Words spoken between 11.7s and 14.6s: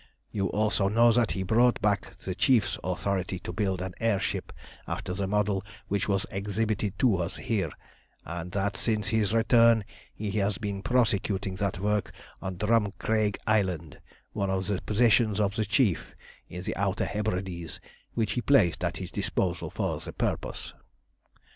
work on Drumcraig Island, one